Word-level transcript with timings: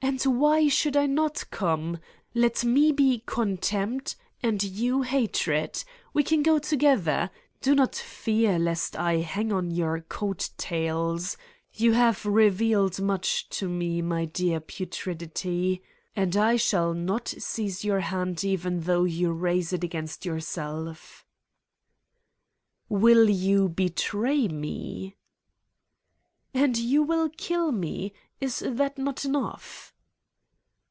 "And 0.00 0.22
why 0.40 0.68
should 0.68 0.96
I 0.96 1.06
not 1.06 1.44
come? 1.50 1.98
Let 2.32 2.64
me 2.64 2.92
be 2.92 3.18
Con 3.26 3.56
tempt, 3.56 4.14
and 4.42 4.62
you 4.62 5.02
Hatred. 5.02 5.82
We 6.14 6.22
can 6.22 6.42
go 6.42 6.58
together. 6.60 7.30
Do 7.60 7.74
not 7.74 7.94
fear 7.96 8.58
lest 8.60 8.96
I 8.96 9.16
hang 9.16 9.52
on 9.52 9.70
to 9.70 9.74
your 9.74 10.00
coat 10.02 10.50
tails. 10.56 11.36
You 11.72 11.90
229 11.90 12.00
Satan's 12.00 12.30
Diary 12.30 12.46
have 12.46 12.48
revealed 12.64 13.02
much 13.02 13.48
to 13.50 13.68
me, 13.68 14.00
my 14.02 14.24
dear 14.24 14.60
putridity, 14.60 15.82
and 16.14 16.36
I 16.36 16.54
shall 16.56 16.94
not 16.94 17.28
seize 17.38 17.84
your 17.84 18.00
hand 18.00 18.44
even 18.44 18.82
though 18.82 19.04
you 19.04 19.32
raise 19.32 19.72
it 19.72 19.82
against 19.84 20.24
yourself." 20.24 21.26
"Will 22.88 23.28
you 23.28 23.68
betray 23.68 24.46
me?"' 24.48 25.16
l 26.54 26.64
And 26.64 26.78
you 26.78 27.02
will 27.02 27.28
kill 27.30 27.72
me. 27.72 28.12
Is 28.40 28.60
that 28.64 28.96
not 28.96 29.24
enough! 29.24 29.92